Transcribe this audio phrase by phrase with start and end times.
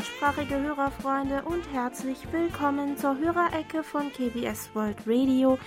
[0.00, 5.58] deutschsprachige Hörerfreunde und herzlich willkommen zur Hörerecke von KBS World Radio.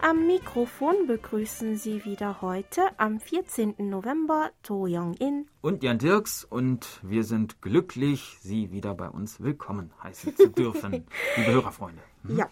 [0.00, 3.74] Am Mikrofon begrüßen Sie wieder heute am 14.
[3.90, 9.92] November To Young-in und Jan Dirks und wir sind glücklich, Sie wieder bei uns willkommen
[10.02, 11.04] heißen zu dürfen,
[11.36, 12.00] liebe Hörerfreunde.
[12.26, 12.38] Hm?
[12.38, 12.48] Ja.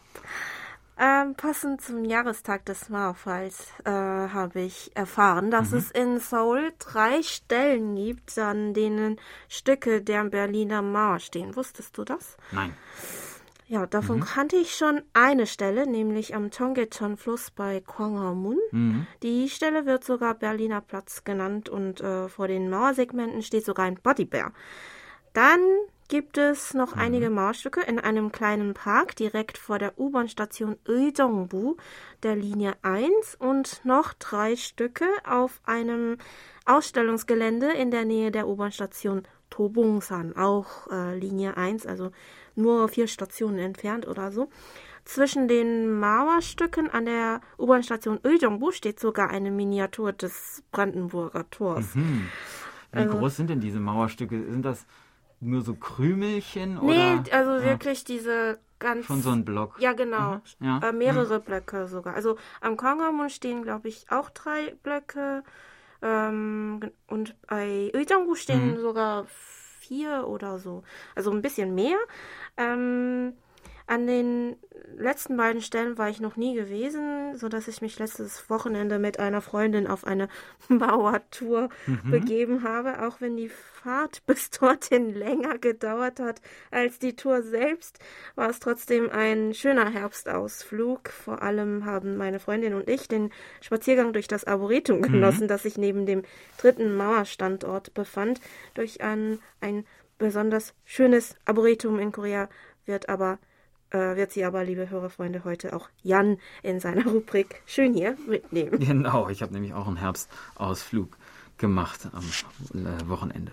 [1.02, 5.78] Ähm, passend zum Jahrestag des Mauerfalls äh, habe ich erfahren, dass mhm.
[5.78, 9.18] es in Seoul drei Stellen gibt, an denen
[9.48, 11.56] Stücke der Berliner Mauer stehen.
[11.56, 12.36] Wusstest du das?
[12.52, 12.74] Nein.
[13.66, 14.24] Ja, davon mhm.
[14.24, 18.58] kannte ich schon eine Stelle, nämlich am Tongeton-Fluss bei Kwanghamun.
[18.70, 19.06] Mhm.
[19.22, 23.94] Die Stelle wird sogar Berliner Platz genannt und äh, vor den Mauersegmenten steht sogar ein
[23.94, 24.52] Bodybear.
[25.32, 25.60] Dann
[26.10, 27.00] gibt es noch mhm.
[27.00, 31.76] einige Mauerstücke in einem kleinen Park direkt vor der U-Bahn-Station Uijongbu
[32.24, 36.18] der Linie 1 und noch drei Stücke auf einem
[36.66, 42.10] Ausstellungsgelände in der Nähe der U-Bahn-Station Tobungsan, auch äh, Linie 1, also
[42.56, 44.48] nur vier Stationen entfernt oder so.
[45.04, 51.94] Zwischen den Mauerstücken an der U-Bahn-Station Uijongbu steht sogar eine Miniatur des Brandenburger Tors.
[51.94, 52.26] Mhm.
[52.92, 54.50] Wie also, groß sind denn diese Mauerstücke?
[54.50, 54.86] Sind das
[55.40, 56.78] nur so Krümelchen?
[56.82, 57.24] Nee, oder?
[57.32, 57.64] also ja.
[57.64, 59.06] wirklich diese ganz.
[59.06, 59.80] Schon so ein Block.
[59.80, 60.40] Ja, genau.
[60.58, 60.66] Mhm.
[60.66, 60.78] Ja.
[60.82, 61.44] Äh, mehrere mhm.
[61.44, 62.14] Blöcke sogar.
[62.14, 65.44] Also am Kongamon stehen, glaube ich, auch drei Blöcke.
[66.02, 68.80] Ähm, und bei Uijanggu stehen mhm.
[68.80, 69.26] sogar
[69.80, 70.82] vier oder so.
[71.14, 71.98] Also ein bisschen mehr.
[72.56, 73.34] Ähm,
[73.90, 74.56] an den
[74.96, 79.18] letzten beiden Stellen war ich noch nie gewesen, so dass ich mich letztes Wochenende mit
[79.18, 80.28] einer Freundin auf eine
[80.68, 82.10] Mauertour mhm.
[82.10, 86.40] begeben habe, auch wenn die Fahrt bis dorthin länger gedauert hat
[86.70, 87.98] als die Tour selbst,
[88.36, 91.08] war es trotzdem ein schöner Herbstausflug.
[91.08, 95.02] Vor allem haben meine Freundin und ich den Spaziergang durch das Arboretum mhm.
[95.12, 95.48] genossen, mhm.
[95.48, 96.22] das sich neben dem
[96.58, 98.40] dritten Mauerstandort befand.
[98.74, 99.84] Durch ein, ein
[100.16, 102.48] besonders schönes Arboretum in Korea
[102.86, 103.40] wird aber
[103.90, 108.78] äh, wird sie aber, liebe Hörerfreunde, heute auch Jan in seiner Rubrik Schön hier mitnehmen.
[108.78, 111.16] Genau, ich habe nämlich auch einen Herbstausflug
[111.58, 112.24] gemacht am
[112.84, 113.52] äh, Wochenende.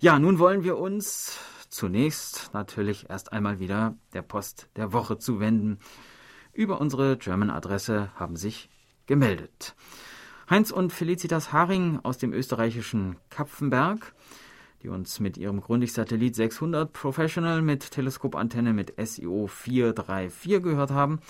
[0.00, 5.78] Ja, nun wollen wir uns zunächst natürlich erst einmal wieder der Post der Woche zuwenden.
[6.52, 8.70] Über unsere German-Adresse haben sich
[9.06, 9.74] gemeldet.
[10.48, 14.14] Heinz und Felicitas Haring aus dem österreichischen Kapfenberg
[14.82, 21.20] die uns mit ihrem Grundig-Satellit 600 Professional mit Teleskopantenne mit SIO 434 gehört haben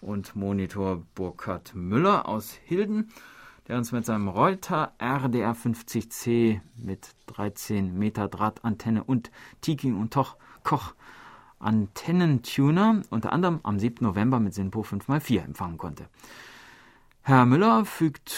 [0.00, 3.10] und Monitor Burkhard Müller aus Hilden,
[3.68, 9.30] der uns mit seinem Reuter RDR 50C mit 13 Meter Drahtantenne und
[9.60, 10.94] Tiki und Toch Koch
[11.58, 14.04] Antennentuner unter anderem am 7.
[14.04, 16.08] November mit SINPO 5x4 empfangen konnte.
[17.22, 18.34] Herr Müller fügt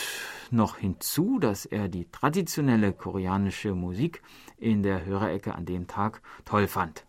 [0.50, 4.22] noch hinzu, dass er die traditionelle koreanische Musik
[4.58, 7.04] in der Hörerecke an dem Tag toll fand.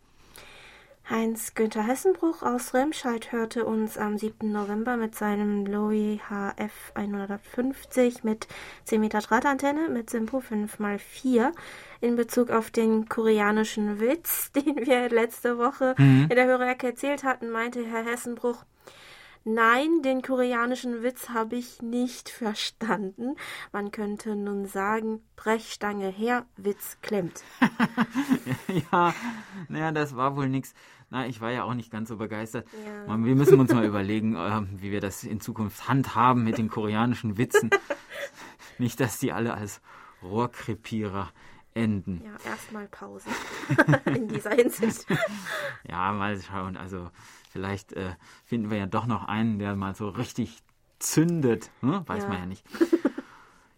[1.09, 4.49] Heinz-Günther Hessenbruch aus Remscheid hörte uns am 7.
[4.53, 8.47] November mit seinem Lowy HF 150 mit
[8.85, 11.51] 10 Meter Drahtantenne mit Simpo 5x4
[11.99, 16.27] in Bezug auf den koreanischen Witz, den wir letzte Woche mhm.
[16.29, 18.63] in der Hörerecke erzählt hatten, meinte Herr Hessenbruch,
[19.45, 23.35] Nein, den koreanischen Witz habe ich nicht verstanden.
[23.73, 27.43] Man könnte nun sagen, Brechstange her, Witz klemmt.
[28.91, 29.13] ja,
[29.67, 30.73] naja, das war wohl nichts.
[31.09, 32.67] Na, ich war ja auch nicht ganz so begeistert.
[32.85, 33.23] Ja.
[33.23, 37.37] Wir müssen uns mal überlegen, äh, wie wir das in Zukunft handhaben mit den koreanischen
[37.37, 37.69] Witzen.
[38.77, 39.81] nicht, dass die alle als
[40.23, 41.29] Rohrkrepierer
[41.73, 42.21] enden.
[42.23, 43.29] Ja, erstmal Pause
[44.05, 45.05] in dieser Hinsicht.
[45.87, 46.77] ja, mal schauen.
[46.77, 47.09] Also
[47.53, 48.15] Vielleicht äh,
[48.45, 50.63] finden wir ja doch noch einen, der mal so richtig
[50.97, 51.69] zündet.
[51.81, 52.01] Hm?
[52.07, 52.29] Weiß ja.
[52.29, 52.65] man ja nicht.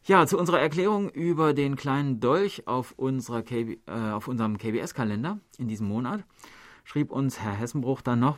[0.08, 5.40] Ja, zu unserer Erklärung über den kleinen Dolch auf, unserer KB, äh, auf unserem KBS-Kalender
[5.58, 6.24] in diesem Monat
[6.84, 8.38] schrieb uns Herr Hessenbruch dann noch,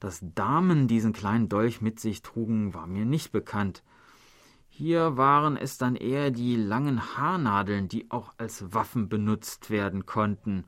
[0.00, 3.84] dass Damen diesen kleinen Dolch mit sich trugen, war mir nicht bekannt.
[4.68, 10.64] Hier waren es dann eher die langen Haarnadeln, die auch als Waffen benutzt werden konnten.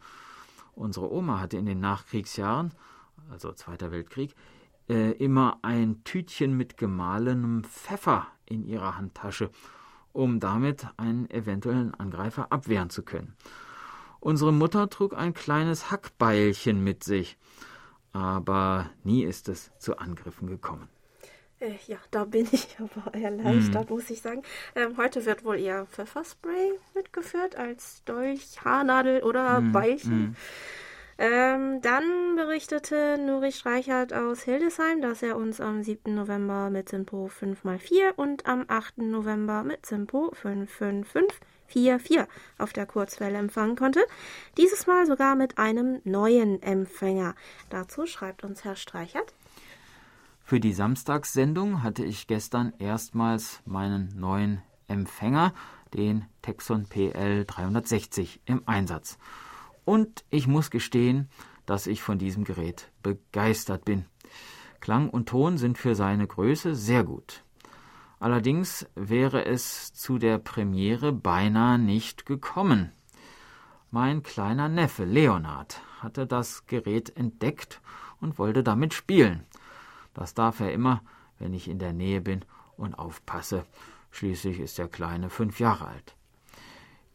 [0.76, 2.72] Unsere Oma hatte in den Nachkriegsjahren
[3.30, 4.34] also Zweiter Weltkrieg,
[4.88, 9.50] äh, immer ein Tütchen mit gemahlenem Pfeffer in ihrer Handtasche,
[10.12, 13.34] um damit einen eventuellen Angreifer abwehren zu können.
[14.20, 17.36] Unsere Mutter trug ein kleines Hackbeilchen mit sich,
[18.12, 20.88] aber nie ist es zu Angriffen gekommen.
[21.58, 23.92] Äh, ja, da bin ich aber erleichtert, mm.
[23.92, 24.42] muss ich sagen.
[24.74, 29.72] Ähm, heute wird wohl eher Pfefferspray mitgeführt als Dolch, Haarnadel oder mm.
[29.72, 30.30] Beilchen.
[30.30, 30.36] Mm.
[31.18, 36.14] Ähm, dann berichtete Nuri Streichert aus Hildesheim, dass er uns am 7.
[36.14, 38.98] November mit Simpo 5x4 und am 8.
[38.98, 42.26] November mit Simpo 555 44
[42.58, 44.00] auf der Kurzwelle empfangen konnte.
[44.56, 47.34] Dieses Mal sogar mit einem neuen Empfänger.
[47.70, 49.34] Dazu schreibt uns Herr Streichert.
[50.44, 55.52] Für die Samstagssendung hatte ich gestern erstmals meinen neuen Empfänger,
[55.92, 59.18] den Texon PL 360, im Einsatz.
[59.86, 61.30] Und ich muss gestehen,
[61.64, 64.04] dass ich von diesem Gerät begeistert bin.
[64.80, 67.44] Klang und Ton sind für seine Größe sehr gut.
[68.18, 72.90] Allerdings wäre es zu der Premiere beinahe nicht gekommen.
[73.92, 77.80] Mein kleiner Neffe Leonard hatte das Gerät entdeckt
[78.20, 79.46] und wollte damit spielen.
[80.14, 81.02] Das darf er immer,
[81.38, 82.44] wenn ich in der Nähe bin
[82.76, 83.64] und aufpasse.
[84.10, 86.16] Schließlich ist der Kleine fünf Jahre alt.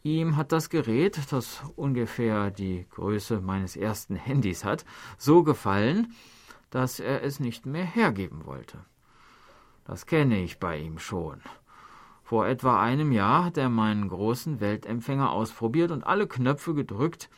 [0.03, 4.83] Ihm hat das Gerät, das ungefähr die Größe meines ersten Handys hat,
[5.17, 6.13] so gefallen,
[6.71, 8.79] dass er es nicht mehr hergeben wollte.
[9.85, 11.41] Das kenne ich bei ihm schon.
[12.23, 17.29] Vor etwa einem Jahr hat er meinen großen Weltempfänger ausprobiert und alle Knöpfe gedrückt,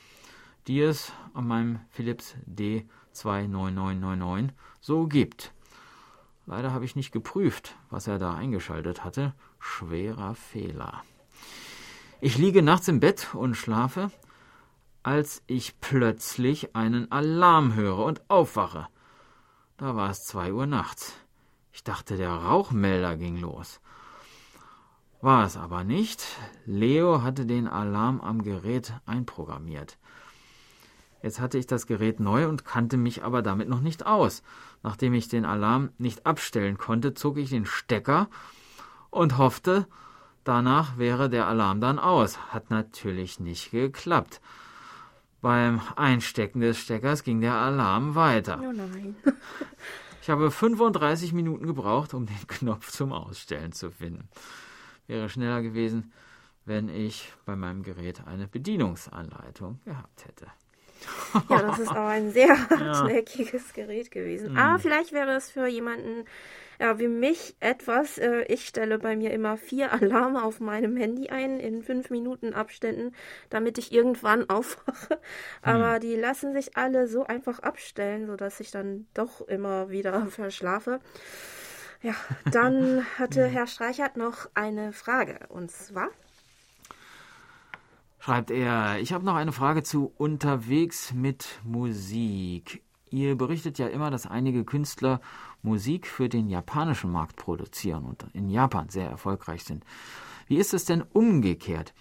[0.68, 4.50] die es an meinem Philips D29999
[4.80, 5.52] so gibt.
[6.46, 9.34] Leider habe ich nicht geprüft, was er da eingeschaltet hatte.
[9.60, 11.04] Schwerer Fehler.
[12.26, 14.10] Ich liege nachts im Bett und schlafe,
[15.04, 18.88] als ich plötzlich einen Alarm höre und aufwache.
[19.76, 21.12] Da war es zwei Uhr nachts.
[21.74, 23.82] Ich dachte, der Rauchmelder ging los.
[25.20, 26.24] War es aber nicht.
[26.66, 29.98] Leo hatte den Alarm am Gerät einprogrammiert.
[31.22, 34.44] Jetzt hatte ich das Gerät neu und kannte mich aber damit noch nicht aus.
[34.82, 38.30] Nachdem ich den Alarm nicht abstellen konnte, zog ich den Stecker
[39.10, 39.88] und hoffte,
[40.44, 42.40] danach wäre der Alarm dann aus.
[42.54, 44.42] Hat natürlich nicht geklappt.
[45.42, 48.60] Beim Einstecken des Steckers ging der Alarm weiter.
[48.62, 49.16] Oh nein.
[50.22, 54.30] Ich habe 35 Minuten gebraucht, um den Knopf zum Ausstellen zu finden.
[55.06, 56.14] Wäre schneller gewesen,
[56.64, 60.48] wenn ich bei meinem Gerät eine Bedienungsanleitung gehabt hätte.
[61.50, 64.54] Ja, das ist auch ein sehr hartnäckiges Gerät gewesen.
[64.54, 64.58] Mhm.
[64.58, 66.24] Aber vielleicht wäre es für jemanden
[66.80, 68.18] ja, wie mich etwas.
[68.18, 72.54] Äh, ich stelle bei mir immer vier Alarme auf meinem Handy ein in fünf Minuten
[72.54, 73.14] Abständen,
[73.50, 75.20] damit ich irgendwann aufwache.
[75.62, 81.00] Aber die lassen sich alle so einfach abstellen, sodass ich dann doch immer wieder verschlafe.
[82.02, 82.16] Ja,
[82.52, 85.40] dann hatte Herr Streichert noch eine Frage.
[85.48, 86.10] Und zwar.
[88.20, 92.82] Schreibt er, ich habe noch eine Frage zu Unterwegs mit Musik.
[93.10, 95.22] Ihr berichtet ja immer, dass einige Künstler
[95.64, 99.84] Musik für den japanischen Markt produzieren und in Japan sehr erfolgreich sind.
[100.48, 101.94] Wie ist es denn umgekehrt?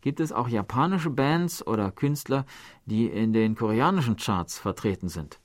[0.00, 2.46] Gibt es auch japanische Bands oder Künstler,
[2.86, 5.40] die in den koreanischen Charts vertreten sind?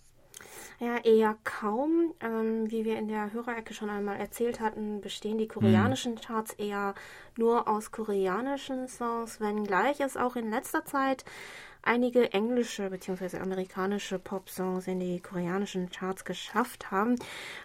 [0.79, 2.13] Ja, eher kaum.
[2.19, 6.93] Ähm, wie wir in der Hörerecke schon einmal erzählt hatten, bestehen die koreanischen Charts eher
[7.37, 11.23] nur aus koreanischen Songs, wenngleich es auch in letzter Zeit
[11.83, 13.37] einige englische bzw.
[13.37, 17.17] amerikanische Pop-Songs in die koreanischen Charts geschafft haben.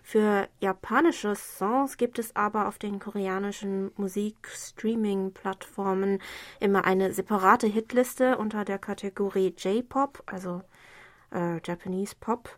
[0.03, 6.21] Für japanische Songs gibt es aber auf den koreanischen Musik-Streaming-Plattformen
[6.61, 10.63] immer eine separate Hitliste unter der Kategorie J-Pop, also
[11.33, 12.51] äh, Japanese Pop.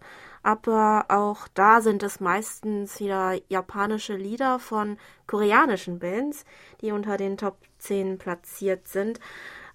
[0.42, 6.46] Aber auch da sind es meistens wieder japanische Lieder von koreanischen Bands,
[6.80, 9.20] die unter den Top 10 platziert sind.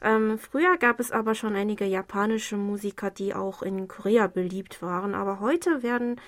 [0.05, 5.15] Ähm, früher gab es aber schon einige japanische Musiker, die auch in Korea beliebt waren.
[5.15, 6.21] Aber heute werden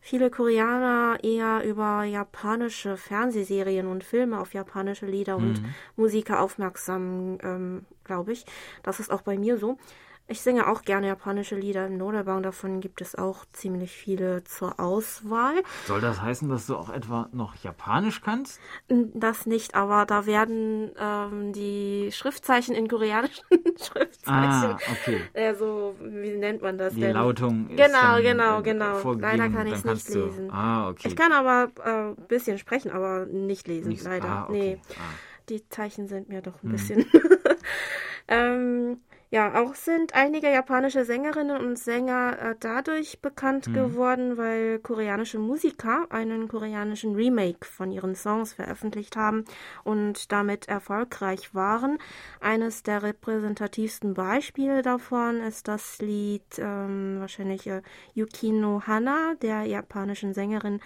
[0.00, 5.62] viele Koreaner eher über japanische Fernsehserien und Filme auf japanische Lieder und
[5.96, 8.44] Musiker aufmerksam, ähm, glaube ich.
[8.82, 9.78] Das ist auch bei mir so.
[10.26, 12.42] Ich singe auch gerne japanische Lieder im Noderbang.
[12.42, 15.52] Davon gibt es auch ziemlich viele zur Auswahl.
[15.86, 18.58] Soll das heißen, dass du auch etwa noch Japanisch kannst?
[18.88, 23.44] Das nicht, aber da werden ähm, die Schriftzeichen in koreanischen
[23.78, 24.24] Schriftzeichen.
[24.26, 25.20] Ah, okay.
[25.34, 27.12] Also, wie nennt man das Die denn?
[27.12, 28.94] Lautung ist Genau, dann, genau, äh, genau.
[28.94, 30.50] vorgegeben, Leider kann ich's kannst nicht du- lesen.
[30.50, 31.08] Ah, okay.
[31.08, 34.28] Ich kann aber ein äh, bisschen sprechen, aber nicht lesen, Nicht- leider.
[34.28, 34.52] Ah, okay.
[34.76, 35.14] Nee, Ah.
[35.50, 36.72] die Zeichen sind mir doch ein Hm.
[36.72, 37.04] bisschen.
[38.28, 39.00] ähm,
[39.34, 43.72] ja, auch sind einige japanische Sängerinnen und Sänger äh, dadurch bekannt Hm.
[43.74, 49.44] geworden, weil koreanische Musiker einen koreanischen Remake von ihren Songs veröffentlicht haben
[49.82, 51.98] und damit erfolgreich waren.
[52.40, 57.82] Eines der repräsentativsten Beispiele davon ist das Lied ähm, wahrscheinlich äh,
[58.14, 60.78] Yukino Hana der japanischen Sängerin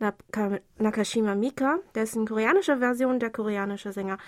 [0.00, 4.18] Naka Nakashima Mika, dessen koreanische Version der koreanische Sänger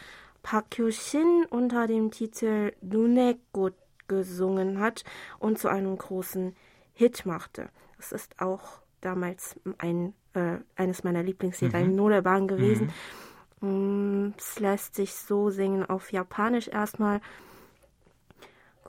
[0.44, 3.72] Park Kyo-shin unter dem Titel Duneko
[4.08, 5.04] gesungen hat
[5.40, 6.56] und zu einem großen
[6.94, 7.70] Hit machte.
[7.98, 12.92] Das ist auch damals ein, äh, eines meiner Lieblingslieder im Nodebahn gewesen.
[13.62, 17.22] Mm, es lässt sich so singen auf Japanisch erstmal.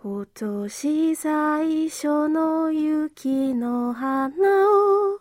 [0.03, 5.21] 今年最初の雪の花を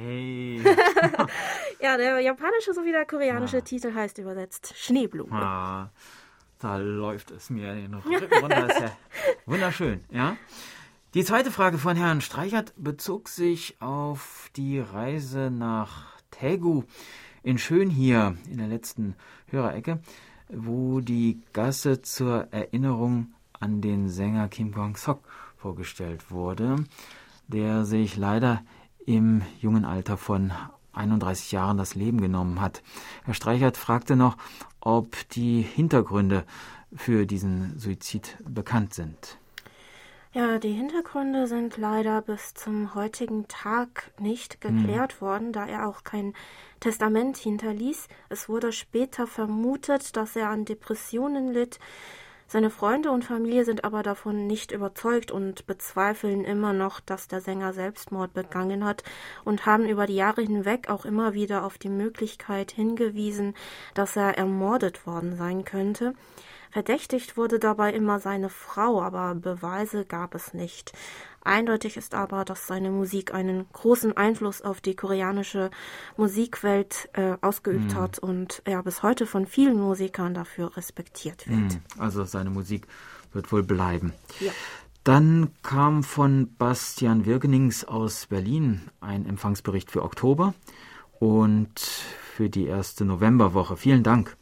[0.00, 0.62] Hey.
[1.80, 3.62] ja, der japanische sowie der koreanische ah.
[3.62, 5.32] Titel heißt übersetzt Schneeblume.
[5.32, 5.90] Ah,
[6.60, 8.68] da läuft es mir den Rücken runter.
[8.68, 8.92] ist ja
[9.46, 10.36] wunderschön, ja.
[11.14, 16.84] Die zweite Frage von Herrn Streichert bezog sich auf die Reise nach Taegu
[17.42, 20.00] in Schön hier in der letzten Hörerecke,
[20.48, 25.24] wo die Gasse zur Erinnerung an den Sänger Kim Kwang-sok
[25.56, 26.76] vorgestellt wurde,
[27.48, 28.62] der sich leider
[29.08, 30.52] im jungen Alter von
[30.92, 32.82] 31 Jahren das Leben genommen hat.
[33.24, 34.36] Herr Streichert fragte noch,
[34.80, 36.44] ob die Hintergründe
[36.94, 39.38] für diesen Suizid bekannt sind.
[40.34, 45.20] Ja, die Hintergründe sind leider bis zum heutigen Tag nicht geklärt hm.
[45.22, 46.34] worden, da er auch kein
[46.80, 48.08] Testament hinterließ.
[48.28, 51.78] Es wurde später vermutet, dass er an Depressionen litt,
[52.50, 57.42] seine Freunde und Familie sind aber davon nicht überzeugt und bezweifeln immer noch, dass der
[57.42, 59.04] Sänger Selbstmord begangen hat
[59.44, 63.54] und haben über die Jahre hinweg auch immer wieder auf die Möglichkeit hingewiesen,
[63.92, 66.14] dass er ermordet worden sein könnte.
[66.70, 70.92] Verdächtigt wurde dabei immer seine Frau, aber Beweise gab es nicht.
[71.42, 75.70] Eindeutig ist aber, dass seine Musik einen großen Einfluss auf die koreanische
[76.16, 77.96] Musikwelt äh, ausgeübt mm.
[77.96, 81.74] hat und er bis heute von vielen Musikern dafür respektiert wird.
[81.74, 82.00] Mm.
[82.00, 82.86] Also seine Musik
[83.32, 84.12] wird wohl bleiben.
[84.40, 84.52] Ja.
[85.04, 90.52] Dann kam von Bastian Wirgenings aus Berlin ein Empfangsbericht für Oktober
[91.18, 93.76] und für die erste Novemberwoche.
[93.76, 94.36] Vielen Dank.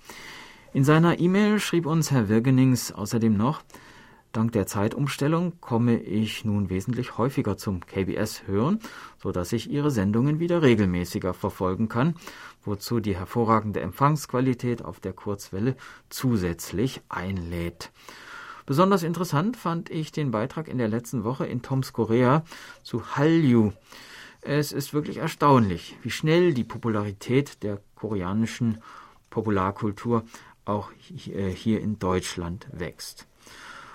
[0.73, 3.63] In seiner E-Mail schrieb uns Herr Wirgenings außerdem noch,
[4.37, 8.81] Dank der Zeitumstellung komme ich nun wesentlich häufiger zum KBS hören,
[9.17, 12.17] so dass ich Ihre Sendungen wieder regelmäßiger verfolgen kann,
[12.63, 15.75] wozu die hervorragende Empfangsqualität auf der Kurzwelle
[16.11, 17.93] zusätzlich einlädt.
[18.67, 22.45] Besonders interessant fand ich den Beitrag in der letzten Woche in Toms Korea
[22.83, 23.73] zu Hallyu.
[24.43, 28.83] Es ist wirklich erstaunlich, wie schnell die Popularität der koreanischen
[29.31, 30.25] Popularkultur
[30.67, 30.91] auch
[31.27, 33.27] äh, hier in Deutschland wächst.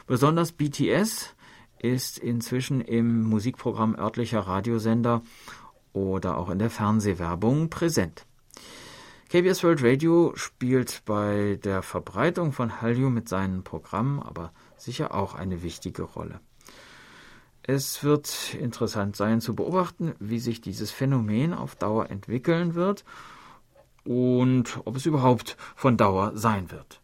[0.07, 1.35] Besonders BTS
[1.79, 5.21] ist inzwischen im Musikprogramm örtlicher Radiosender
[5.93, 8.25] oder auch in der Fernsehwerbung präsent.
[9.29, 15.35] KBS World Radio spielt bei der Verbreitung von Hallyu mit seinen Programmen aber sicher auch
[15.35, 16.41] eine wichtige Rolle.
[17.63, 23.05] Es wird interessant sein zu beobachten, wie sich dieses Phänomen auf Dauer entwickeln wird
[24.03, 27.00] und ob es überhaupt von Dauer sein wird.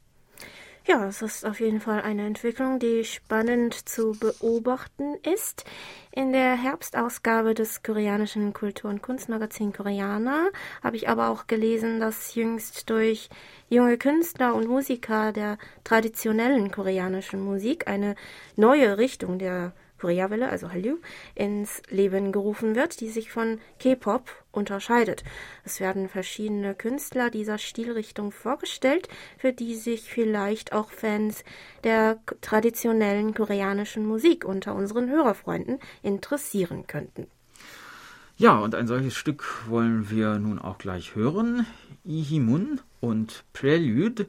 [0.89, 5.65] Ja, es ist auf jeden Fall eine Entwicklung, die spannend zu beobachten ist.
[6.11, 10.49] In der Herbstausgabe des koreanischen Kultur- und Kunstmagazin Koreaner
[10.81, 13.27] habe ich aber auch gelesen, dass jüngst durch
[13.67, 18.15] junge Künstler und Musiker der traditionellen koreanischen Musik eine
[18.55, 20.97] neue Richtung der Koreawelle, also Hallyu,
[21.35, 25.23] ins Leben gerufen wird, die sich von K-Pop unterscheidet.
[25.63, 31.43] Es werden verschiedene Künstler dieser Stilrichtung vorgestellt, für die sich vielleicht auch Fans
[31.83, 37.27] der traditionellen koreanischen Musik unter unseren Hörerfreunden interessieren könnten.
[38.39, 41.65] Ja, und ein solches Stück wollen wir nun auch gleich hören.
[42.05, 44.27] Ihimun und Prelude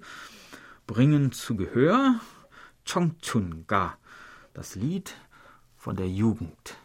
[0.87, 2.19] bringen zu Gehör
[2.87, 3.99] Chongchun-ga,
[4.55, 5.15] das Lied
[5.89, 6.77] von der Jugend.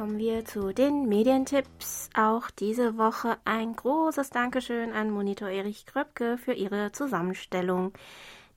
[0.00, 2.08] Kommen wir zu den Medientipps.
[2.14, 7.92] Auch diese Woche ein großes Dankeschön an Monitor Erich Kröpke für ihre Zusammenstellung.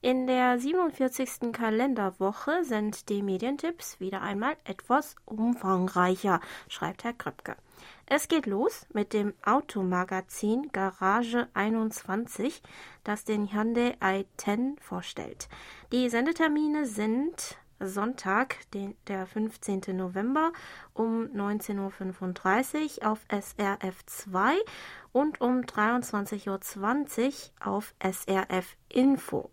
[0.00, 1.52] In der 47.
[1.52, 7.56] Kalenderwoche sind die Medientipps wieder einmal etwas umfangreicher, schreibt Herr Kröpke.
[8.06, 12.62] Es geht los mit dem Automagazin Garage 21,
[13.02, 15.50] das den Hyundai i10 vorstellt.
[15.92, 19.82] Die Sendetermine sind Sonntag, den, der 15.
[19.96, 20.52] November
[20.92, 24.56] um 19.35 Uhr auf SRF 2
[25.12, 29.50] und um 23.20 Uhr auf SRF Info.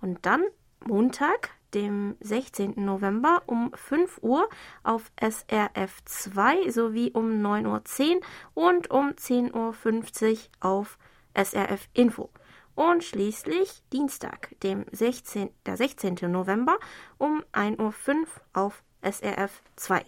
[0.00, 0.42] Und dann
[0.84, 2.74] Montag, dem 16.
[2.76, 4.48] November um 5 Uhr
[4.82, 8.16] auf SRF 2 sowie um 9.10
[8.54, 10.98] Uhr und um 10.50 Uhr auf
[11.34, 12.30] SRF Info.
[12.74, 16.16] Und schließlich Dienstag, dem 16, der 16.
[16.28, 16.78] November
[17.18, 20.04] um 1.05 Uhr auf SRF 2.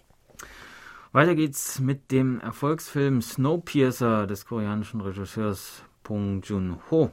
[1.12, 7.10] Weiter geht's mit dem Erfolgsfilm Snowpiercer des koreanischen Regisseurs Bong Joon-ho.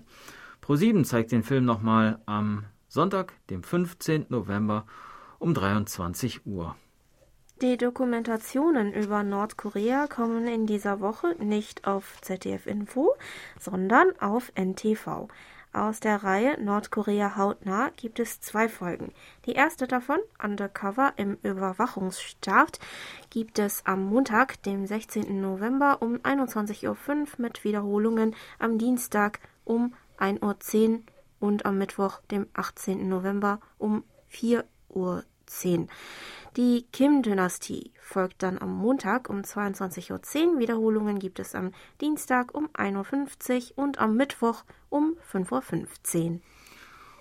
[0.63, 4.27] Pro7 zeigt den Film nochmal am Sonntag, dem 15.
[4.29, 4.85] November
[5.39, 6.75] um 23 Uhr.
[7.61, 13.13] Die Dokumentationen über Nordkorea kommen in dieser Woche nicht auf ZDF Info,
[13.59, 15.27] sondern auf NTV.
[15.71, 19.13] Aus der Reihe Nordkorea hautnah gibt es zwei Folgen.
[19.45, 22.79] Die erste davon, Undercover im Überwachungsstaat,
[23.29, 25.39] gibt es am Montag, dem 16.
[25.39, 30.99] November um 21.05 Uhr mit Wiederholungen am Dienstag um 1.10 Uhr
[31.39, 33.07] und am Mittwoch, dem 18.
[33.07, 35.23] November um 4.10 Uhr.
[36.57, 40.59] Die Kim-Dynastie folgt dann am Montag um 22.10 Uhr.
[40.59, 46.39] Wiederholungen gibt es am Dienstag um 1.50 Uhr und am Mittwoch um 5.15 Uhr.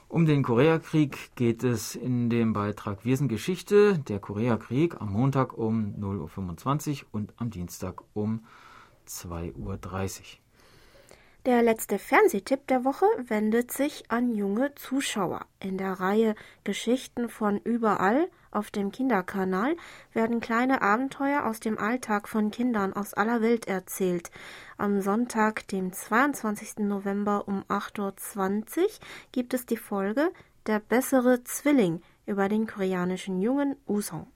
[0.09, 5.57] Um den Koreakrieg geht es in dem Beitrag Wir sind Geschichte, der Koreakrieg am Montag
[5.57, 8.45] um 0.25 Uhr und am Dienstag um
[9.07, 9.79] 2.30 Uhr.
[11.47, 15.47] Der letzte Fernsehtipp der Woche wendet sich an junge Zuschauer.
[15.59, 19.75] In der Reihe Geschichten von überall auf dem Kinderkanal
[20.13, 24.31] werden kleine Abenteuer aus dem Alltag von Kindern aus aller Welt erzählt.
[24.77, 26.81] Am Sonntag, dem 22.
[26.81, 28.89] November um 8.20 Uhr
[29.33, 30.33] gibt es die Folge
[30.67, 34.27] Der bessere Zwilling über den koreanischen Jungen Usong.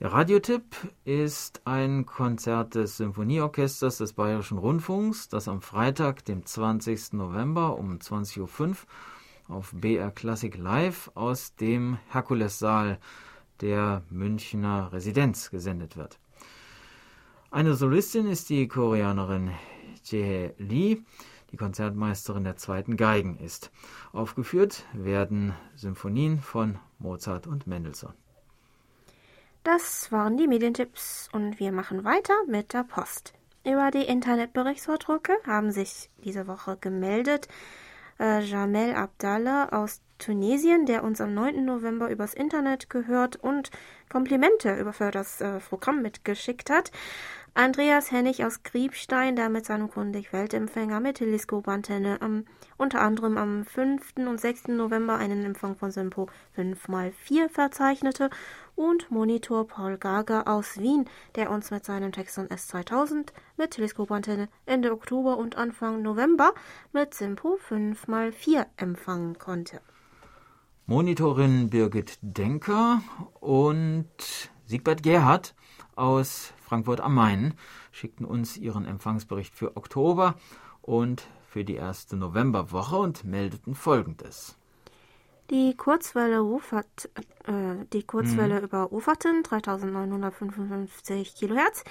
[0.00, 0.64] Der Radiotipp
[1.04, 7.12] ist ein Konzert des Symphonieorchesters des Bayerischen Rundfunks, das am Freitag, dem 20.
[7.12, 8.76] November um 20.05 Uhr
[9.54, 12.98] auf BR Classic Live aus dem Herkulessaal
[13.60, 16.18] der Münchner Residenz gesendet wird.
[17.50, 19.50] Eine Solistin ist die Koreanerin
[20.04, 21.02] Jae Lee,
[21.52, 23.70] die Konzertmeisterin der zweiten Geigen ist.
[24.14, 28.14] Aufgeführt werden Symphonien von Mozart und Mendelssohn.
[29.62, 33.34] Das waren die Medientipps und wir machen weiter mit der Post.
[33.64, 37.46] Über die Internetberichtsvordrucke haben sich diese Woche gemeldet
[38.18, 41.64] äh, Jamel Abdallah aus Tunesien, der uns am 9.
[41.64, 43.70] November übers Internet gehört und
[44.10, 46.90] Komplimente über für das äh, Programm mitgeschickt hat.
[47.54, 52.44] Andreas Hennig aus Griebstein, der mit seinem Kundig-Weltempfänger mit Teleskopantenne am,
[52.76, 54.18] unter anderem am 5.
[54.18, 54.68] und 6.
[54.68, 58.30] November einen Empfang von Sympo 5x4 verzeichnete
[58.76, 64.92] und Monitor Paul Gager aus Wien, der uns mit seinem Texon S2000 mit Teleskopantenne Ende
[64.92, 66.54] Oktober und Anfang November
[66.92, 69.80] mit Simpo 5x4 empfangen konnte.
[70.90, 73.00] Monitorin Birgit Denker
[73.38, 74.08] und
[74.66, 75.54] Siegbert Gerhardt
[75.94, 77.54] aus Frankfurt am Main
[77.92, 80.34] schickten uns ihren Empfangsbericht für Oktober
[80.82, 84.56] und für die erste Novemberwoche und meldeten folgendes.
[85.50, 87.10] Die Kurzwelle, Rufert,
[87.44, 88.64] äh, die Kurzwelle mhm.
[88.64, 91.84] über Uferten, 3955 Kilohertz,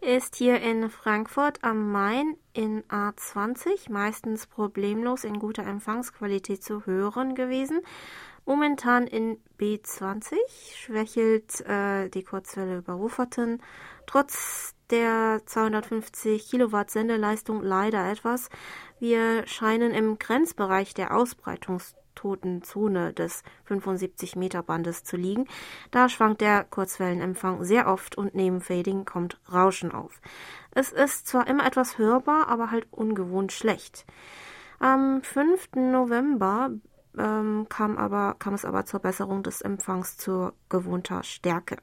[0.00, 7.36] ist hier in Frankfurt am Main in A20 meistens problemlos in guter Empfangsqualität zu hören
[7.36, 7.82] gewesen.
[8.46, 10.34] Momentan in B20
[10.74, 13.62] schwächelt äh, die Kurzwelle über Uferten
[14.06, 18.50] trotz der 250 Kilowatt Sendeleistung leider etwas.
[19.00, 25.46] Wir scheinen im Grenzbereich der Ausbreitungs toten Zone des 75 Meter Bandes zu liegen.
[25.90, 30.20] Da schwankt der Kurzwellenempfang sehr oft und neben Fading kommt Rauschen auf.
[30.70, 34.04] Es ist zwar immer etwas hörbar, aber halt ungewohnt schlecht.
[34.78, 35.70] Am 5.
[35.76, 36.70] November
[37.18, 41.76] ähm, kam, aber, kam es aber zur Besserung des Empfangs zur gewohnter Stärke.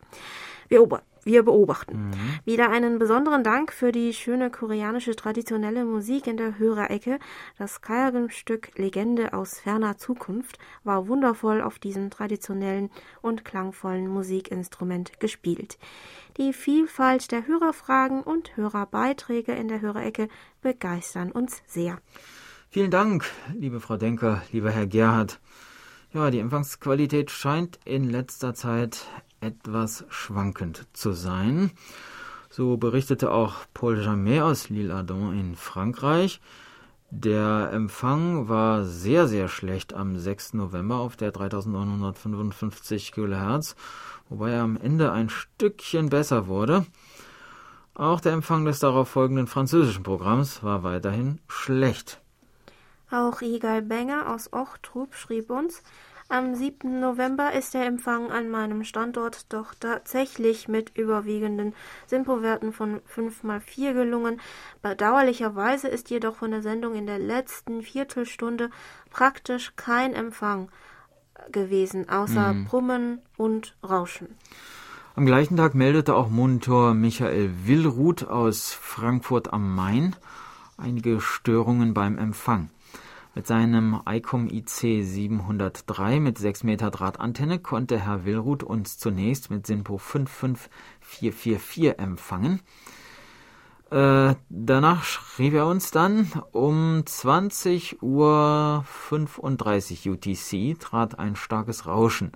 [0.67, 0.81] Wir
[1.23, 2.07] wir beobachten.
[2.07, 2.13] Mhm.
[2.45, 7.19] Wieder einen besonderen Dank für die schöne koreanische traditionelle Musik in der Hörerecke.
[7.57, 12.89] Das Kayagum-Stück Legende aus ferner Zukunft war wundervoll auf diesem traditionellen
[13.21, 15.77] und klangvollen Musikinstrument gespielt.
[16.37, 20.27] Die Vielfalt der Hörerfragen und Hörerbeiträge in der Hörerecke
[20.61, 21.99] begeistern uns sehr.
[22.73, 25.41] Vielen Dank, liebe Frau Denker, lieber Herr Gerhard.
[26.13, 29.07] Ja, die Empfangsqualität scheint in letzter Zeit
[29.41, 31.71] etwas schwankend zu sein.
[32.49, 36.39] So berichtete auch Paul Jamet aus L'Isle-Adam in Frankreich.
[37.09, 40.53] Der Empfang war sehr, sehr schlecht am 6.
[40.53, 43.75] November auf der 3955 kHz,
[44.29, 46.85] wobei er am Ende ein Stückchen besser wurde.
[47.95, 52.21] Auch der Empfang des darauf folgenden französischen Programms war weiterhin schlecht.
[53.11, 55.83] Auch Igal Benger aus Ochtrup schrieb uns,
[56.29, 57.01] am 7.
[57.01, 61.73] November ist der Empfang an meinem Standort doch tatsächlich mit überwiegenden
[62.07, 64.39] Simpo-Werten von 5 x 4 gelungen.
[64.81, 68.69] Bedauerlicherweise ist jedoch von der Sendung in der letzten Viertelstunde
[69.09, 70.69] praktisch kein Empfang
[71.51, 72.63] gewesen, außer mhm.
[72.63, 74.29] Brummen und Rauschen.
[75.15, 80.15] Am gleichen Tag meldete auch Monitor Michael Willruth aus Frankfurt am Main
[80.77, 82.69] einige Störungen beim Empfang.
[83.33, 89.65] Mit seinem ICOM IC 703 mit 6 Meter Drahtantenne konnte Herr Willruth uns zunächst mit
[89.65, 92.59] SINPO 55444 empfangen.
[93.89, 102.33] Äh, danach schrieb er uns dann, um 20 Uhr 35 UTC trat ein starkes Rauschen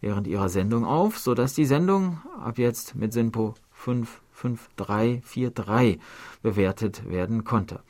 [0.00, 5.98] während ihrer Sendung auf, sodass die Sendung ab jetzt mit SINPO 55343
[6.40, 7.80] bewertet werden konnte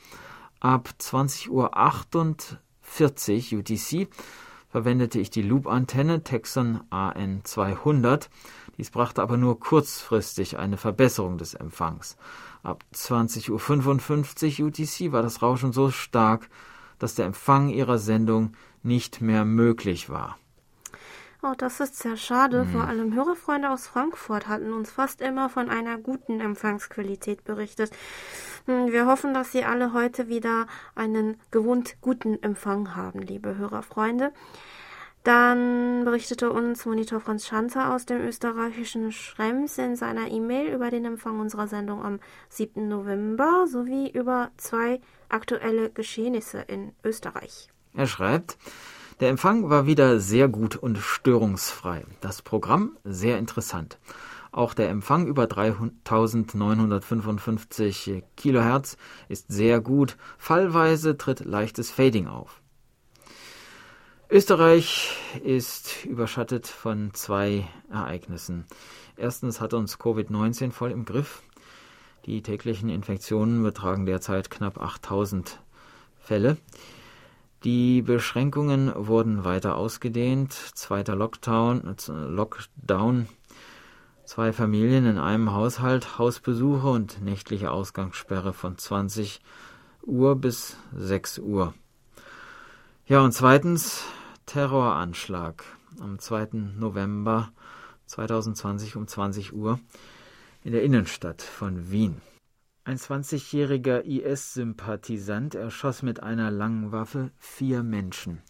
[0.60, 4.08] ab 20.48 Uhr UTC
[4.70, 8.28] verwendete ich die Loop-Antenne Texon AN200.
[8.78, 12.16] Dies brachte aber nur kurzfristig eine Verbesserung des Empfangs.
[12.62, 16.48] Ab 20.55 Uhr UTC war das Rauschen so stark,
[16.98, 20.38] dass der Empfang ihrer Sendung nicht mehr möglich war.
[21.42, 22.64] Oh, das ist sehr schade.
[22.64, 22.72] Mhm.
[22.72, 27.92] Vor allem Hörerfreunde aus Frankfurt hatten uns fast immer von einer guten Empfangsqualität berichtet.
[28.70, 34.32] Wir hoffen, dass Sie alle heute wieder einen gewohnt guten Empfang haben, liebe Hörerfreunde.
[35.24, 41.04] Dann berichtete uns Monitor Franz Schanzer aus dem österreichischen Schrems in seiner E-Mail über den
[41.04, 42.88] Empfang unserer Sendung am 7.
[42.88, 47.68] November sowie über zwei aktuelle Geschehnisse in Österreich.
[47.94, 48.56] Er schreibt,
[49.18, 52.06] der Empfang war wieder sehr gut und störungsfrei.
[52.20, 53.98] Das Programm sehr interessant.
[54.52, 60.16] Auch der Empfang über 3955 Kilohertz ist sehr gut.
[60.38, 62.60] Fallweise tritt leichtes Fading auf.
[64.28, 68.66] Österreich ist überschattet von zwei Ereignissen.
[69.16, 71.42] Erstens hat uns Covid-19 voll im Griff.
[72.26, 75.60] Die täglichen Infektionen betragen derzeit knapp 8000
[76.18, 76.58] Fälle.
[77.64, 80.52] Die Beschränkungen wurden weiter ausgedehnt.
[80.52, 83.26] Zweiter Lockdown, Lockdown,
[84.30, 89.40] zwei Familien in einem Haushalt, Hausbesuche und nächtliche Ausgangssperre von 20
[90.02, 91.74] Uhr bis 6 Uhr.
[93.06, 94.04] Ja, und zweitens
[94.46, 95.64] Terroranschlag
[95.98, 96.50] am 2.
[96.78, 97.50] November
[98.06, 99.80] 2020 um 20 Uhr
[100.62, 102.22] in der Innenstadt von Wien.
[102.84, 108.40] Ein 20-jähriger IS-Sympathisant erschoss mit einer langen Waffe vier Menschen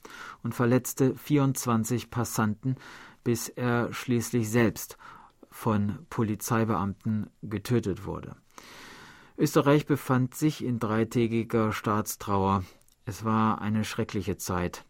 [0.43, 2.77] und verletzte 24 Passanten,
[3.25, 4.99] bis er schließlich selbst
[5.61, 8.35] von Polizeibeamten getötet wurde.
[9.37, 12.65] Österreich befand sich in dreitägiger Staatstrauer.
[13.05, 14.87] Es war eine schreckliche Zeit.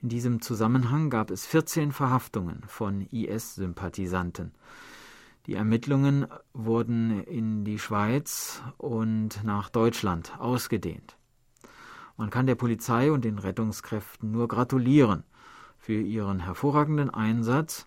[0.00, 4.52] In diesem Zusammenhang gab es 14 Verhaftungen von IS-Sympathisanten.
[5.44, 11.18] Die Ermittlungen wurden in die Schweiz und nach Deutschland ausgedehnt.
[12.16, 15.24] Man kann der Polizei und den Rettungskräften nur gratulieren
[15.76, 17.86] für ihren hervorragenden Einsatz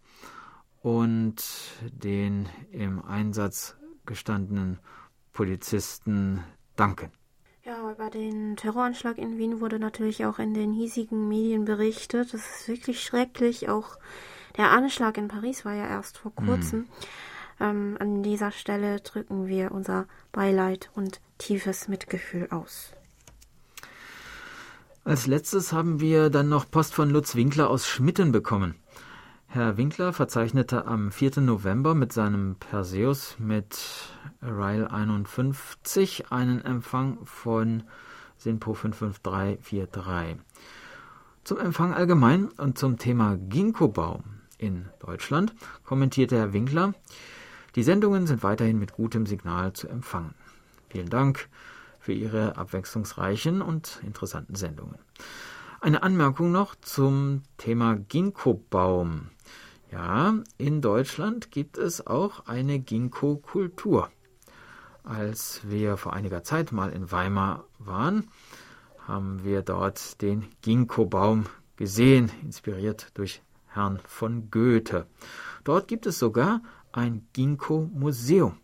[0.85, 1.37] und
[1.81, 4.77] den im Einsatz gestandenen
[5.33, 6.43] Polizisten
[6.75, 7.11] danken.
[7.63, 12.35] Ja, über den Terroranschlag in Wien wurde natürlich auch in den hiesigen Medien berichtet.
[12.35, 13.67] Das ist wirklich schrecklich.
[13.67, 13.97] Auch
[14.57, 16.81] der Anschlag in Paris war ja erst vor kurzem.
[16.81, 16.87] Mhm.
[17.61, 22.91] Ähm, an dieser Stelle drücken wir unser Beileid und tiefes Mitgefühl aus.
[25.03, 28.75] Als letztes haben wir dann noch Post von Lutz Winkler aus Schmitten bekommen.
[29.47, 31.39] Herr Winkler verzeichnete am 4.
[31.41, 33.79] November mit seinem Perseus mit
[34.41, 37.83] Rail 51 einen Empfang von
[38.37, 40.37] SINPO 55343.
[41.45, 44.23] Zum Empfang allgemein und zum Thema Ginkgo-Baum
[44.57, 45.53] in Deutschland
[45.85, 46.93] kommentierte Herr Winkler,
[47.75, 50.33] die Sendungen sind weiterhin mit gutem Signal zu empfangen.
[50.89, 51.49] Vielen Dank
[51.99, 54.97] für Ihre abwechslungsreichen und interessanten Sendungen.
[55.81, 59.29] Eine Anmerkung noch zum Thema Ginkgo-Baum.
[59.95, 64.09] Ja, in Deutschland gibt es auch eine Ginkgo-Kultur.
[65.05, 68.27] Als wir vor einiger Zeit mal in Weimar waren,
[69.07, 71.45] haben wir dort den Ginkgo-Baum
[71.77, 75.05] gesehen, inspiriert durch Herrn von Goethe.
[75.63, 78.57] Dort gibt es sogar ein Ginkgo-Museum.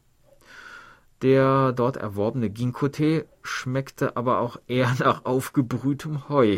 [1.22, 6.58] Der dort erworbene Ginkgo-Tee schmeckte aber auch eher nach aufgebrühtem Heu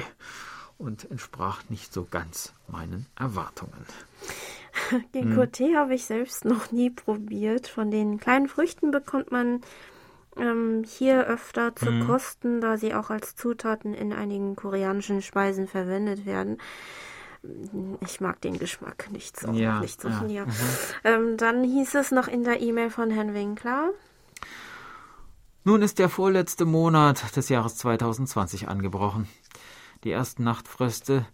[0.79, 3.85] und entsprach nicht so ganz meinen Erwartungen.
[5.11, 5.77] Ginkgo-Tee hm.
[5.77, 7.67] habe ich selbst noch nie probiert.
[7.67, 9.61] Von den kleinen Früchten bekommt man
[10.37, 12.07] ähm, hier öfter zu hm.
[12.07, 16.57] kosten, da sie auch als Zutaten in einigen koreanischen Speisen verwendet werden.
[18.01, 19.51] Ich mag den Geschmack nicht so.
[19.51, 20.25] Ja, nicht so ja.
[20.27, 20.45] ja.
[20.45, 20.51] Mhm.
[21.03, 23.89] Ähm, dann hieß es noch in der E-Mail von Herrn Winkler.
[25.65, 29.27] Nun ist der vorletzte Monat des Jahres 2020 angebrochen.
[30.05, 31.25] Die ersten Nachtfröste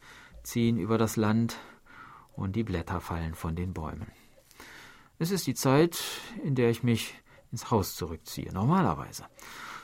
[0.44, 1.58] ziehen über das Land
[2.40, 4.08] und die Blätter fallen von den Bäumen.
[5.20, 6.00] Es ist die Zeit,
[6.44, 7.14] in der ich mich
[7.52, 9.26] ins Haus zurückziehe, normalerweise.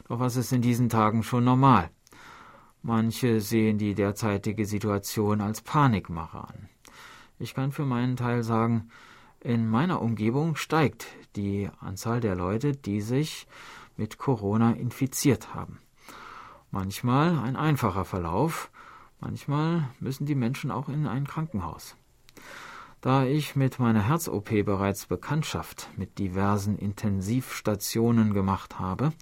[0.08, 1.90] Doch was ist in diesen Tagen schon normal?
[2.82, 6.70] Manche sehen die derzeitige Situation als Panikmache an.
[7.40, 8.90] Ich kann für meinen Teil sagen,
[9.42, 13.48] in meiner Umgebung steigt die Anzahl der Leute, die sich
[13.98, 15.80] mit Corona infiziert haben.
[16.72, 18.72] Manchmal ein einfacher Verlauf,
[19.20, 21.98] manchmal müssen die Menschen auch in ein Krankenhaus.
[23.06, 29.14] Da ich mit meiner Herz-OP bereits Bekanntschaft mit diversen Intensivstationen gemacht habe,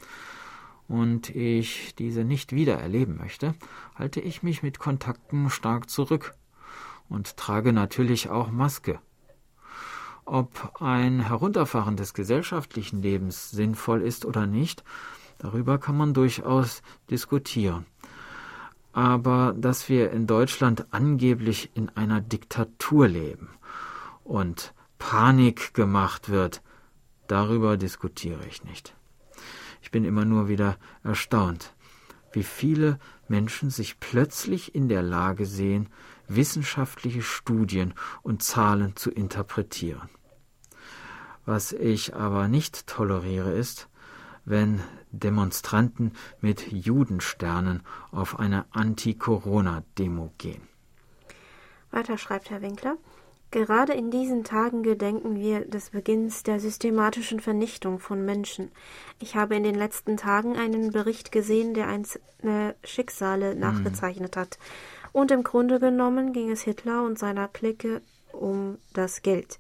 [0.88, 3.56] und ich diese nicht wieder erleben möchte,
[3.96, 6.34] halte ich mich mit Kontakten stark zurück
[7.10, 9.02] und trage natürlich auch Maske.
[10.24, 14.86] Ob ein Herunterfahren des gesellschaftlichen Lebens sinnvoll ist oder nicht,
[15.40, 17.86] darüber kann man durchaus diskutieren.
[18.94, 23.50] Aber dass wir in Deutschland angeblich in einer Diktatur leben
[24.24, 26.62] und Panik gemacht wird,
[27.28, 28.96] darüber diskutiere ich nicht.
[29.82, 31.74] Ich bin immer nur wieder erstaunt,
[32.32, 35.90] wie viele Menschen sich plötzlich in der Lage sehen,
[36.28, 40.10] wissenschaftliche Studien und Zahlen zu interpretieren.
[41.46, 43.90] Was ich aber nicht toleriere ist,
[44.46, 50.62] wenn Demonstranten mit Judensternen auf eine Anti-Corona-Demo gehen.
[51.92, 52.98] Weiter schreibt Herr Winkler.
[53.52, 58.72] Gerade in diesen Tagen gedenken wir des Beginns der systematischen Vernichtung von Menschen.
[59.20, 63.60] Ich habe in den letzten Tagen einen Bericht gesehen, der einzelne Schicksale mhm.
[63.60, 64.58] nachgezeichnet hat.
[65.12, 68.02] Und im Grunde genommen ging es Hitler und seiner Clique
[68.32, 69.60] um das Geld.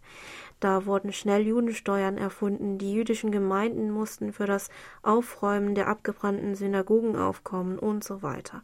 [0.63, 4.69] Da wurden schnell Judensteuern erfunden, die jüdischen Gemeinden mussten für das
[5.01, 8.61] Aufräumen der abgebrannten Synagogen aufkommen und so weiter.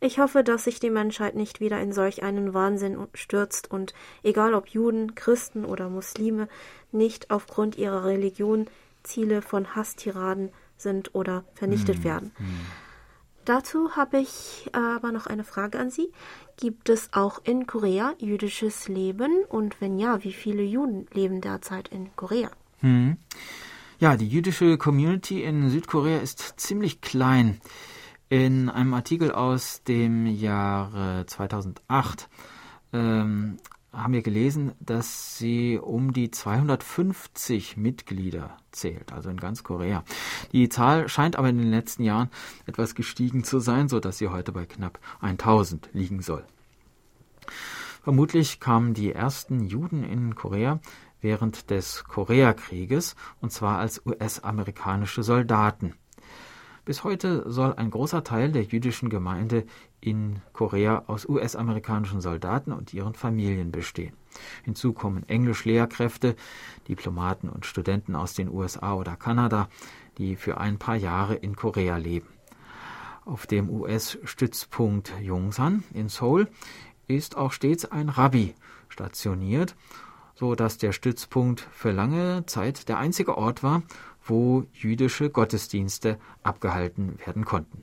[0.00, 4.52] Ich hoffe, dass sich die Menschheit nicht wieder in solch einen Wahnsinn stürzt und, egal
[4.52, 6.46] ob Juden, Christen oder Muslime,
[6.92, 8.66] nicht aufgrund ihrer Religion
[9.02, 12.32] Ziele von Hasstiraden sind oder vernichtet hm, werden.
[12.36, 12.60] Hm.
[13.50, 16.12] Dazu habe ich aber noch eine Frage an Sie.
[16.56, 19.42] Gibt es auch in Korea jüdisches Leben?
[19.48, 22.52] Und wenn ja, wie viele Juden leben derzeit in Korea?
[22.78, 23.16] Hm.
[23.98, 27.60] Ja, die jüdische Community in Südkorea ist ziemlich klein.
[28.28, 32.28] In einem Artikel aus dem Jahre 2008
[32.92, 33.56] ähm,
[33.92, 40.04] haben wir gelesen, dass sie um die 250 Mitglieder zählt, also in ganz Korea.
[40.52, 42.30] Die Zahl scheint aber in den letzten Jahren
[42.66, 46.44] etwas gestiegen zu sein, so dass sie heute bei knapp 1000 liegen soll.
[48.02, 50.80] Vermutlich kamen die ersten Juden in Korea
[51.20, 55.94] während des Koreakrieges und zwar als US-amerikanische Soldaten.
[56.84, 59.64] Bis heute soll ein großer Teil der jüdischen Gemeinde
[60.00, 64.14] in Korea aus US-amerikanischen Soldaten und ihren Familien bestehen.
[64.64, 66.36] Hinzu kommen Englischlehrkräfte,
[66.88, 69.68] Diplomaten und Studenten aus den USA oder Kanada,
[70.18, 72.28] die für ein paar Jahre in Korea leben.
[73.24, 76.48] Auf dem US-Stützpunkt Yongsan in Seoul
[77.06, 78.54] ist auch stets ein Rabbi
[78.88, 79.76] stationiert,
[80.34, 83.82] so dass der Stützpunkt für lange Zeit der einzige Ort war,
[84.24, 87.82] wo jüdische Gottesdienste abgehalten werden konnten.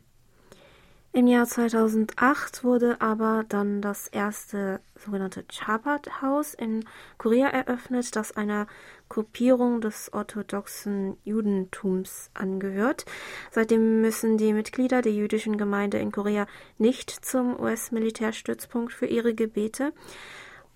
[1.17, 6.85] Im Jahr 2008 wurde aber dann das erste sogenannte Chabad-Haus in
[7.17, 8.67] Korea eröffnet, das einer
[9.09, 13.05] Gruppierung des orthodoxen Judentums angehört.
[13.49, 16.45] Seitdem müssen die Mitglieder der jüdischen Gemeinde in Korea
[16.77, 19.93] nicht zum US-Militärstützpunkt für ihre Gebete.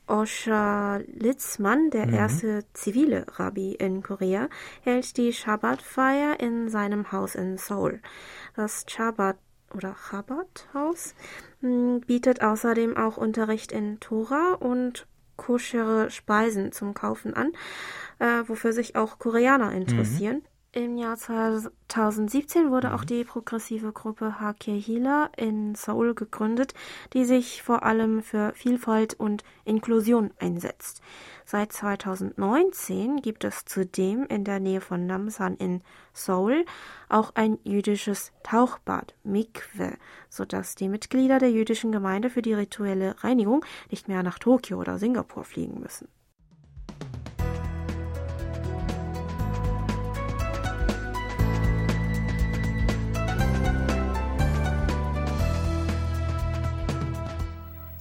[0.08, 2.14] Osha Litzmann, der mhm.
[2.16, 4.50] erste zivile Rabbi in Korea,
[4.82, 8.02] hält die Shabbat-Feier in seinem Haus in Seoul.
[8.56, 9.38] Das Shabbat
[9.76, 11.16] oder Chabad-Haus
[11.62, 15.08] hm, bietet außerdem auch Unterricht in Tora und
[15.38, 17.52] koschere Speisen zum Kaufen an,
[18.20, 20.38] äh, wofür sich auch Koreaner interessieren.
[20.38, 20.51] Mhm.
[20.74, 22.94] Im Jahr 2017 wurde mhm.
[22.94, 26.74] auch die progressive Gruppe Hake Hila in Seoul gegründet,
[27.12, 31.02] die sich vor allem für Vielfalt und Inklusion einsetzt.
[31.44, 35.82] Seit 2019 gibt es zudem in der Nähe von Namsan in
[36.14, 36.64] Seoul
[37.10, 39.98] auch ein jüdisches Tauchbad, Mikwe,
[40.30, 45.00] sodass die Mitglieder der jüdischen Gemeinde für die rituelle Reinigung nicht mehr nach Tokio oder
[45.00, 46.08] Singapur fliegen müssen.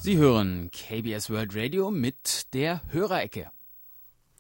[0.02, 3.50] Sie hören KBS World Radio mit der Hörerecke.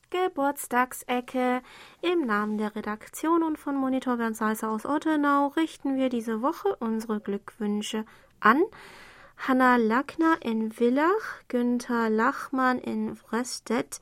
[0.08, 1.60] Geburtstagsecke.
[2.00, 6.74] Im Namen der Redaktion und von Monitor Bernd Salzer aus Ottenau richten wir diese Woche
[6.76, 8.06] unsere Glückwünsche
[8.40, 8.62] an.
[9.36, 14.00] Hanna Lackner in Villach, Günther Lachmann in Vrestedt,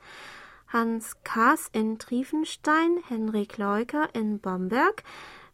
[0.69, 5.03] Hans Kaas in Triefenstein, Henrik Leuker in Bamberg,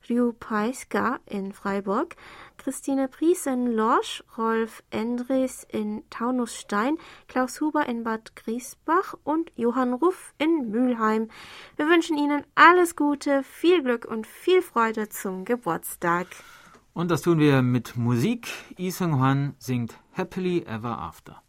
[0.07, 2.15] Ryu Paiska in Freiburg,
[2.57, 9.93] Christine Pries in Lorsch, Rolf Endres in Taunusstein, Klaus Huber in Bad Griesbach und Johann
[9.93, 11.29] Ruff in Mülheim.
[11.75, 16.27] Wir wünschen Ihnen alles Gute, viel Glück und viel Freude zum Geburtstag.
[16.93, 18.47] Und das tun wir mit Musik.
[18.77, 21.44] Yi Seung-hwan singt Happily Ever After.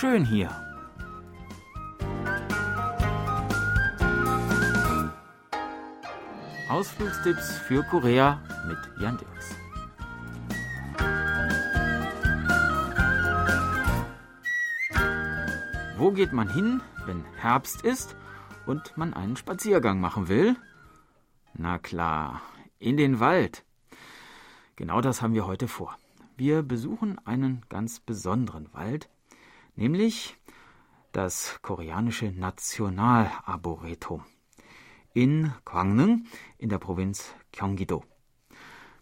[0.00, 0.48] Schön hier.
[6.70, 9.56] Ausflugstipps für Korea mit Jan Dirks.
[15.96, 18.14] Wo geht man hin, wenn Herbst ist
[18.66, 20.54] und man einen Spaziergang machen will?
[21.54, 22.40] Na klar,
[22.78, 23.64] in den Wald.
[24.76, 25.98] Genau das haben wir heute vor.
[26.36, 29.08] Wir besuchen einen ganz besonderen Wald,
[29.78, 30.36] nämlich
[31.12, 34.24] das koreanische Nationalarboretum
[35.14, 36.24] in Gwangnung
[36.58, 38.02] in der Provinz Gyeonggi-do.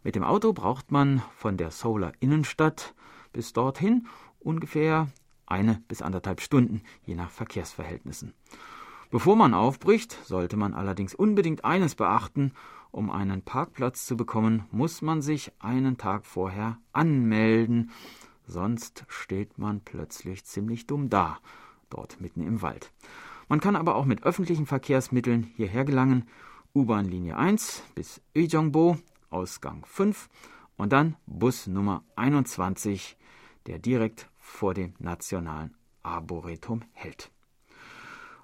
[0.03, 2.95] Mit dem Auto braucht man von der Seouler Innenstadt
[3.33, 4.07] bis dorthin
[4.39, 5.09] ungefähr
[5.47, 8.35] eine bis anderthalb Stunden, je nach Verkehrsverhältnissen.
[9.11, 12.53] Bevor man aufbricht, sollte man allerdings unbedingt eines beachten,
[12.91, 17.91] um einen Parkplatz zu bekommen, muss man sich einen Tag vorher anmelden
[18.47, 21.39] sonst steht man plötzlich ziemlich dumm da,
[21.91, 22.93] dort mitten im Wald.
[23.49, 26.29] Man kann aber auch mit öffentlichen Verkehrsmitteln hierher gelangen.
[26.75, 28.99] U-Bahn Linie 1 bis Ujeongbo,
[29.31, 30.29] Ausgang 5
[30.77, 33.17] und dann Bus Nummer 21,
[33.67, 37.31] der direkt vor dem Nationalen Arboretum hält.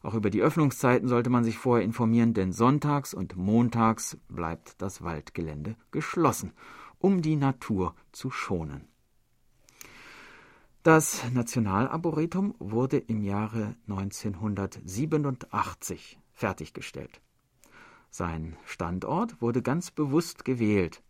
[0.03, 5.03] Auch über die Öffnungszeiten sollte man sich vorher informieren, denn sonntags und montags bleibt das
[5.03, 6.53] Waldgelände geschlossen,
[6.99, 8.92] um die Natur zu schonen.
[10.83, 17.21] Das Nationalarboretum wurde im Jahre 1987 fertiggestellt.
[18.11, 21.05] Sein Standort wurde ganz bewusst gewählt.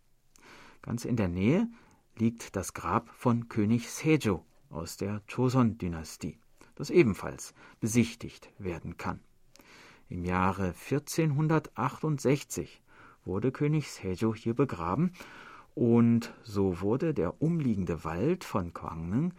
[0.83, 1.67] Ganz in der Nähe
[2.15, 6.37] liegt das Grab von König Sejo aus der Joseon-Dynastie,
[6.75, 9.21] das ebenfalls besichtigt werden kann.
[10.07, 12.79] Im Jahre 1468
[13.25, 15.13] wurde König Sejo hier begraben
[15.73, 19.33] und so wurde der umliegende Wald von Kwangneung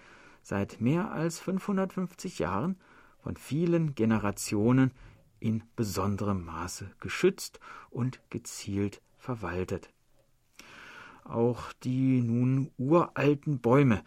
[0.44, 2.76] seit mehr als 550 Jahren
[3.18, 4.92] von vielen Generationen
[5.40, 7.59] in besonderem Maße geschützt
[7.90, 9.90] und gezielt verwaltet.
[11.24, 14.04] Auch die nun uralten Bäume,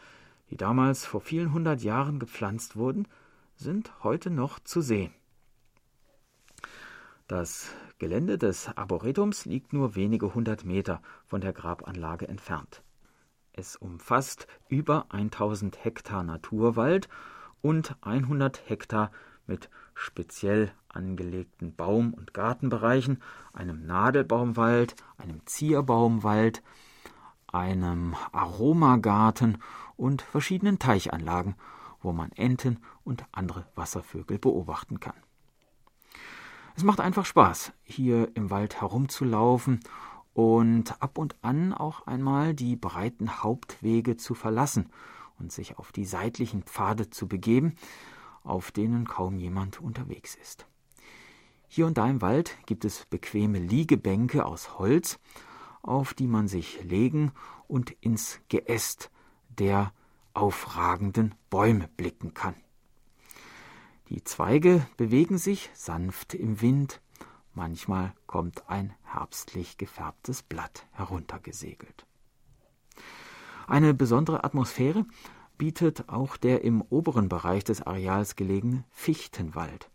[0.52, 3.08] die damals vor vielen hundert Jahren gepflanzt wurden,
[3.56, 5.12] sind heute noch zu sehen.
[7.28, 12.84] Das Gelände des Arboretums liegt nur wenige hundert Meter von der Grabanlage entfernt.
[13.58, 17.10] Es umfasst über 1000 Hektar Naturwald
[17.63, 19.10] und 100 Hektar
[19.48, 23.20] mit speziell angelegten Baum- und Gartenbereichen,
[23.53, 26.62] einem Nadelbaumwald, einem Zierbaumwald,
[27.51, 29.58] einem Aromagarten
[29.95, 31.55] und verschiedenen Teichanlagen,
[32.03, 35.16] wo man Enten und andere Wasservögel beobachten kann.
[36.76, 39.80] Es macht einfach Spaß, hier im Wald herumzulaufen
[40.38, 44.92] und ab und an auch einmal die breiten Hauptwege zu verlassen
[45.40, 47.74] und sich auf die seitlichen Pfade zu begeben,
[48.44, 50.68] auf denen kaum jemand unterwegs ist.
[51.68, 55.18] Hier und da im Wald gibt es bequeme Liegebänke aus Holz,
[55.82, 57.32] auf die man sich legen
[57.68, 59.10] und ins Geäst
[59.58, 59.92] der
[60.36, 62.54] aufragenden Bäume blicken kann.
[64.10, 67.02] Die Zweige bewegen sich sanft im Wind,
[67.58, 72.05] manchmal kommt ein herbstlich gefärbtes Blatt heruntergesegelt.
[73.68, 75.05] Eine besondere Atmosphäre
[75.58, 79.89] bietet auch der im oberen Bereich des Areals gelegene Fichtenwald.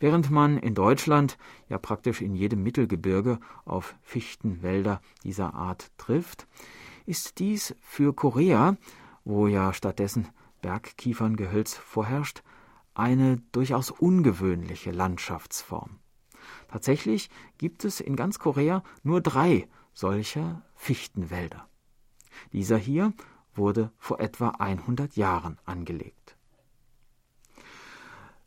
[0.00, 1.38] Während man in Deutschland
[1.68, 6.46] ja praktisch in jedem Mittelgebirge auf Fichtenwälder dieser Art trifft,
[7.04, 8.76] ist dies für Korea,
[9.24, 10.28] wo ja stattdessen
[10.62, 12.42] Bergkieferngehölz vorherrscht,
[12.94, 15.98] eine durchaus ungewöhnliche Landschaftsform.
[16.68, 21.68] Tatsächlich gibt es in ganz Korea nur drei solcher Fichtenwälder.
[22.52, 23.12] Dieser hier
[23.54, 26.36] wurde vor etwa 100 Jahren angelegt.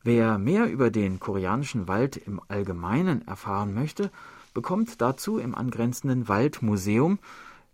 [0.03, 4.11] Wer mehr über den koreanischen Wald im Allgemeinen erfahren möchte,
[4.53, 7.19] bekommt dazu im angrenzenden Waldmuseum,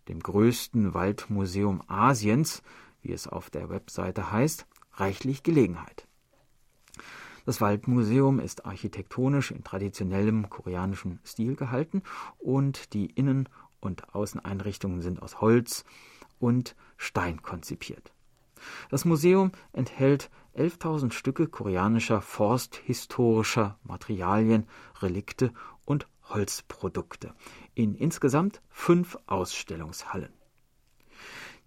[0.08, 2.64] dem größten Waldmuseum Asiens,
[3.02, 6.08] wie es auf der Webseite heißt, reichlich Gelegenheit.
[7.46, 12.02] Das Waldmuseum ist architektonisch in traditionellem koreanischem Stil gehalten
[12.40, 13.50] und die Innen-
[13.82, 15.84] und Außeneinrichtungen sind aus Holz
[16.40, 18.14] und Stein konzipiert.
[18.90, 24.68] Das Museum enthält 11.000 Stücke koreanischer forsthistorischer Materialien,
[25.02, 25.52] Relikte
[25.86, 27.34] und Holzprodukte
[27.74, 30.32] in insgesamt fünf Ausstellungshallen.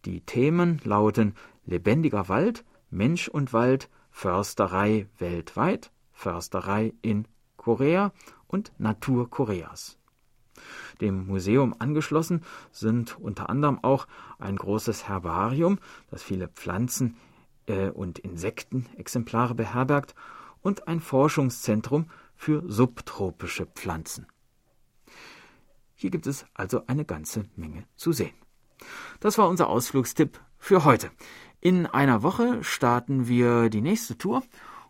[0.07, 1.35] Die Themen lauten
[1.67, 8.13] Lebendiger Wald, Mensch und Wald, Försterei weltweit, Försterei in Korea
[8.47, 9.99] und Natur Koreas.
[11.03, 12.43] Dem Museum angeschlossen
[12.73, 14.07] sind unter anderem auch
[14.39, 15.79] ein großes Herbarium,
[16.11, 17.19] das viele Pflanzen
[17.67, 20.15] äh, und Insektenexemplare beherbergt,
[20.63, 24.27] und ein Forschungszentrum für subtropische Pflanzen.
[25.95, 28.35] Hier gibt es also eine ganze Menge zu sehen.
[29.21, 31.11] Das war unser Ausflugstipp für heute.
[31.61, 34.43] In einer Woche starten wir die nächste Tour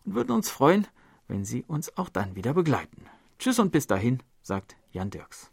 [0.04, 0.86] und würden uns freuen,
[1.28, 3.06] wenn Sie uns auch dann wieder begleiten.
[3.38, 5.50] Tschüss und bis dahin, sagt Jan Dirks.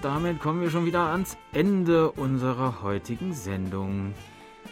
[0.00, 4.14] Und damit kommen wir schon wieder ans Ende unserer heutigen Sendung.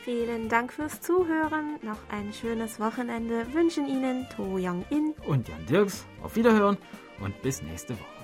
[0.03, 1.77] Vielen Dank fürs Zuhören.
[1.83, 6.07] Noch ein schönes Wochenende wünschen Ihnen To Young In und Jan Dirks.
[6.23, 6.79] Auf Wiederhören
[7.21, 8.18] und bis nächste Woche.